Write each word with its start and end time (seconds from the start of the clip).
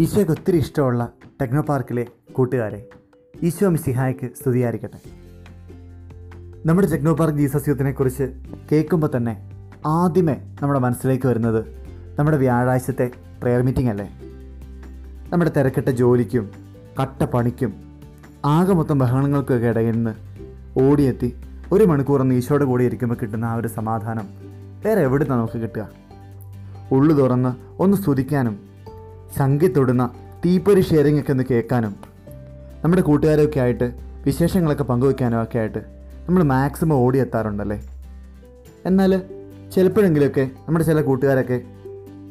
ഈശോയ്ക്ക് 0.00 0.32
ഒത്തിരി 0.32 0.56
ഇഷ്ടമുള്ള 0.56 1.02
ടെക്നോ 1.40 1.62
പാർക്കിലെ 1.62 2.04
കൂട്ടുകാരെ 2.32 2.88
ഈശോ 3.42 3.68
മിസിഹായ്ക്ക് 3.68 4.26
സ്തുതിയായിരിക്കട്ടെ. 4.34 4.98
നമ്മുടെ 6.66 6.88
ടെക്നോ 6.90 7.12
പാർക്ക് 7.14 7.38
ജീസസ് 7.38 7.68
യുദ്ധത്തിനെക്കുറിച്ച് 7.68 8.22
കുറിച്ച് 8.22 8.66
കേൾക്കുമ്പോൾ 8.72 9.10
തന്നെ 9.16 9.34
ആദ്യമേ 9.86 10.36
നമ്മുടെ 10.62 10.80
മനസ്സിലേക്ക് 10.80 11.26
വരുന്നത് 11.26 11.60
നമ്മുടെ 12.18 12.36
വ്യാഴാഴ്ചത്തെ 12.36 13.10
പ്രെയർ 13.42 13.62
മീറ്റിംഗ് 13.62 13.90
അല്ലേ? 13.90 14.06
നമ്മുടെ 15.32 15.50
തിരക്കിട്ട 15.56 15.88
ജോലിക്കും 15.88 16.50
കട്ട 17.00 17.24
പണിക്കും 17.24 17.72
ആകെ 18.44 18.72
മൊത്തം 18.72 18.98
ബഹളങ്ങൾക്കൊക്കെ 18.98 19.68
ഇടയിൽ 19.68 19.92
നിന്ന് 19.92 20.14
ഓടിയെത്തി 20.80 21.30
ഒരു 21.72 21.84
മണിക്കൂർ 21.84 22.20
ഒന്ന് 22.20 22.34
ഈശോയുടെ 22.34 22.64
കൂടെ 22.64 22.84
ഇരിക്കുമ്പോൾ 22.84 23.18
കിട്ടുന്ന 23.22 23.44
ആ 23.44 23.54
ഒരു 23.54 23.68
സമാധാനം 23.68 24.26
വേറെ 24.84 25.00
എവിടെ 25.00 25.24
നമുക്ക് 25.24 25.58
കിട്ടുക? 25.58 25.84
ഉള്ളു 26.92 27.14
തുറന്ന് 27.14 27.52
ഒന്ന് 27.82 27.96
സ്തുതിക്കാനും 27.96 28.73
ശങ്കി 29.36 29.66
തൊടുന്ന 29.66 30.10
തീപ്പൊരി 30.44 30.80
ഷെയറിംഗ് 30.80 31.20
ഒക്കെ 31.20 31.30
ഒന്ന് 31.30 31.44
കേൾക്കാനും 31.50 31.96
നമ്മുടെ 32.84 33.02
കൂട്ടുകാരൊക്കെ 33.02 33.60
ആയിട്ട് 33.60 33.92
വിശേഷങ്ങളൊക്കെ 34.26 34.82
പങ്കുവയ്ക്കാനും 34.82 35.42
ഒക്കെ 35.42 35.58
ആയിട്ട് 35.58 35.78
നമ്മൾ 36.28 36.42
മാക്സിമം 36.42 36.96
ഓടിയെത്താറുണ്ടല്ലേ 36.96 37.82
എന്നാൽ 38.86 39.22
ചിലപ്പോഴെങ്കിലുമൊക്കെ 39.74 40.50
നമ്മുടെ 40.68 40.84
ചില 40.84 41.00
കൂട്ടുകാരൊക്കെ 41.00 41.62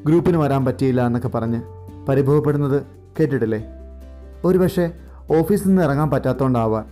ഗ്രൂപ്പിന് 0.05 0.37
വരാൻ 0.37 0.65
പറ്റിയില്ല 0.65 1.05
എന്നൊക്കെ 1.05 1.27
പറഞ്ഞ് 1.27 1.61
പരിഭവപ്പെടുന്നത് 2.05 2.83
കേട്ടിട്ടില്ലേ? 3.19 3.65
ഒരു 4.45 4.57
പക്ഷേ 4.57 4.91
ഓഫീസിൽ 5.39 5.67
നിന്ന് 5.67 5.81
ഇറങ്ങാൻ 5.81 6.09
പറ്റാത്തതുകൊണ്ടാവാം 6.09 6.85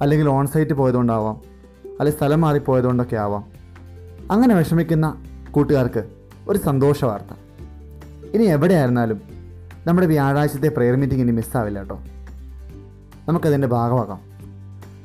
അല്ലെങ്കിൽ 0.00 0.28
ഓൺ 0.28 0.46
സൈറ്റ് 0.46 0.72
പോയതുകൊണ്ടാവാം 0.72 1.34
അല്ലെങ്കിൽ 1.86 2.16
സ്ഥലം 2.16 2.40
മാറിപ്പോയതുകൊണ്ടൊക്കെ 2.40 3.16
ആവാം. 3.16 3.44
അങ്ങനെ 4.30 4.54
വിഷമിക്കുന്ന 4.54 5.22
കൂട്ടുകാർക്ക് 5.50 6.04
ഒരു 6.48 6.58
സന്തോഷ 6.58 7.04
വാർത്ത 7.04 7.51
ഇനി 8.34 8.42
എവിടെയായിരുന്നാലും 8.42 9.20
നമ്മുടെ 9.86 10.06
വ്യാഴാഴ്ചത്തെ 10.06 10.68
പ്രെയർ 10.68 10.96
മീറ്റിംഗ് 10.96 11.22
ഇനി 11.22 11.30
മിസ്സാവില്ല 11.30 11.78
കേട്ടോ. 11.78 12.02
നമുക്കതിന്റെ 13.28 13.68
ഭാഗമാക്കാം 13.68 14.20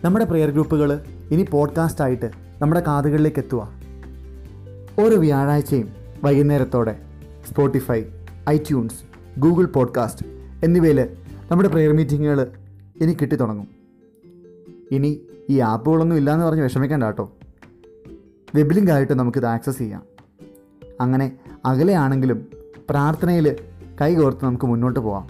നമ്മുടെ 0.04 0.26
പ്രെയർ 0.26 0.52
ഗ്രൂപ്പുകൾ 0.52 1.02
ഇനി 1.32 1.46
പോഡ്കാസ്റ്റായിട്ട് 1.52 2.32
നമ്മുടെ 2.62 2.84
കാതുകളിലേക്ക് 2.88 3.40
എത്തുക 3.40 3.70
ഓരോ 5.00 5.18
വ്യാഴാഴ്ചയും 5.18 5.90
വൈകുന്നേരത്തോടെ 6.24 7.02
സ്പോട്ടിഫൈ 7.50 8.04
ഐറ്റ്യൂൺസ് 8.50 8.96
ഗൂഗിൾ 9.40 9.66
പോഡ്കാസ്റ്റ് 9.66 10.26
എന്നിവയിൽ 10.64 11.10
നമ്മുടെ 11.52 11.70
പ്രെയർ 11.70 11.94
മീറ്റിങ്ങുകൾ 11.94 12.52
ഇനി 13.02 13.18
കിട്ടി 13.22 13.36
തുടങ്ങും. 13.36 13.68
ഇനി 14.92 15.22
ഈ 15.50 15.60
ആപ്പുകളൊന്നും 15.60 16.16
ഇല്ലയെന്ന് 16.16 16.46
പറഞ്ഞ് 16.46 16.62
വിഷമിക്കേണ്ട 16.62 17.04
കേട്ടോ. 17.04 17.32
വെബ് 18.56 18.74
ലിങ്ക് 18.74 18.92
ആയിട്ട് 18.92 19.14
നമുക്കിത് 19.14 19.46
ആക്സസ് 19.46 19.78
ചെയ്യാം. 19.78 20.04
അങ്ങനെ 21.02 21.32
അകലെയാണെങ്കിലും 21.66 22.48
പ്രാർത്ഥനയിൽ 22.90 23.56
കൈകോർത്ത് 24.02 24.46
നമുക്ക് 24.46 24.66
മുന്നോട്ട് 24.66 25.00
പോവാം. 25.00 25.28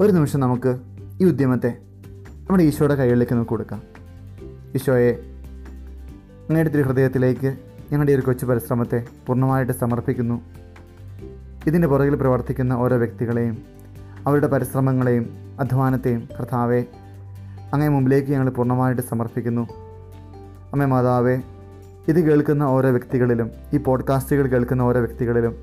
ഒരു 0.00 0.12
നിമിഷം 0.12 0.40
നമുക്ക് 0.40 0.78
ഈ 1.20 1.24
ഉദ്യമത്തെ 1.24 1.78
നമ്മുടെ 2.36 2.64
ഈശോയുടെ 2.64 2.94
കൈകളിലേക്ക് 2.94 3.32
നമുക്ക് 3.32 3.50
കൊടുക്കാം. 3.50 3.82
ഈശോയെ 4.74 5.12
അങ്ങയുടെ 6.48 6.70
തിരുഹൃദയത്തിലേക്ക് 6.70 7.56
ഞങ്ങളുടെ 7.92 8.12
ഒരു 8.12 8.20
കൊച്ചു 8.20 8.46
പരിശ്രമത്തെ 8.46 9.04
പൂർണമായിട്ട് 9.26 9.72
സമർപ്പിക്കുന്നു. 9.72 10.40
ഇതിന്റെ 11.66 11.88
പുറകിൽ 11.88 12.14
പ്രവർത്തിക്കുന്ന 12.14 12.72
ഓരോ 12.72 12.96
വ്യക്തികളെയും 12.96 13.58
അവരുടെ 14.26 14.46
പരിശ്രമങ്ങളെയും 14.46 15.56
അധ്വാനത്തെയും 15.60 16.28
കർത്താവെ 16.40 16.84
അങ്ങേ 17.72 17.88
മുമ്പിലേക്ക് 17.88 18.32
ഞങ്ങൾ 18.32 18.50
പൂർണമായിട്ട് 18.50 19.02
സമർപ്പിക്കുന്നു. 19.02 19.68
അമ്മേ 20.72 20.86
മാതാവേ 20.86 21.38
ഇത് 22.08 22.20
കേൾക്കുന്ന 22.20 22.62
ഓരോ 22.62 22.90
വ്യക്തികളിലും 22.90 23.50
ഈ 23.74 23.76
പോഡ്കാസ്റ്റുകൾ 23.76 24.46
കേൾക്കുന്ന 24.46 24.82
ഓരോ 24.82 25.00
വ്യക്തികളിലും 25.00 25.56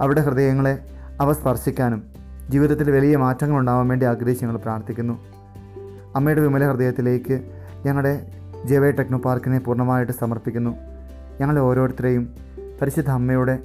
അവരുടെ 0.00 0.20
ഹൃദയങ്ങളെ 0.20 0.78
അവ 1.20 1.32
സ്പർശിക്കാനും 1.32 2.02
ജീവിതത്തിൽ 2.48 2.90
വലിയ 2.90 3.16
മാറ്റങ്ങൾ 3.16 3.58
ഉണ്ടാവാൻ 3.58 3.88
വേണ്ടി 3.88 4.06
ആഗ്രഹിച്ച് 4.06 4.44
ഞങ്ങൾ 4.44 4.56
പ്രാർത്ഥിക്കുന്നു. 4.56 5.18
അമ്മയുടെ 6.16 6.40
വിമല 6.40 6.68
ഹൃദയത്തിലേക്ക് 6.68 7.40
ഞങ്ങളുടെ 7.86 8.26
ജെവേ 8.64 8.90
ടെക്നോ 8.90 9.18
പാർക്കിനെ 9.18 9.58
പൂർണമായിട്ട് 9.58 10.12
സമർപ്പിക്കുന്നു. 10.12 10.76
ഞങ്ങളെ 11.40 11.60
ഓരോരുത്തരെയും 11.60 12.28
പരിശുദ്ധ 12.82 13.10
അമ്മയുടെ 13.10 13.58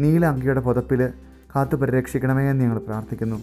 നീല 0.00 0.26
അങ്കിയുടെ 0.26 0.60
പുതപ്പിൽ 0.60 1.08
കാത്തു 1.56 1.76
പരിരക്ഷിക്കണമേ 1.76 2.50
എന്ന് 2.50 2.64
ഞങ്ങൾ 2.64 2.78
പ്രാർത്ഥിക്കുന്നു. 2.78 3.36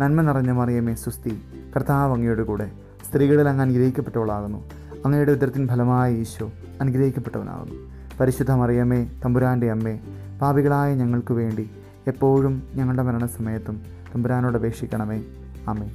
നന്മ 0.00 0.22
നിറഞ്ഞ 0.22 0.50
മറിയമേ 0.50 0.94
സുസ്തി 0.94 1.42
കർത്താവ് 1.76 2.12
അങ്ങയുടെ 2.12 2.42
കൂടെ 2.42 2.70
സ്ത്രീകളിൽ 3.10 3.48
അങ്ങ് 3.48 3.62
അനുഗ്രഹിക്കപ്പെട്ടവളാകുന്നു. 3.62 4.58
അങ്ങയുടെ 5.04 5.32
ഉദരത്തിൻ 5.32 5.68
ഫലമായ 5.68 6.12
ഈശോ 6.12 6.50
അനുഗ്രഹിക്കപ്പെട്ടവനാകുന്നു. 6.82 7.76
പരിശുദ്ധ 8.20 8.52
മറിയമ്മേ 8.62 9.00
തമ്പുരാന്റെ 9.24 9.70
അമ്മേ 9.70 9.94
പാപികളായ 10.42 10.94
ഞങ്ങൾക്ക് 11.02 11.34
വേണ്ടി 11.40 11.66
എപ്പോഴും 12.06 12.54
ഞങ്ങളുടെ 12.74 13.02
മരണസമയത്തും 13.02 13.76
തമ്പുരാനോട് 14.14 14.58
അപേക്ഷിക്കണമേ. 14.58 15.20
അമ്മേ 15.68 15.90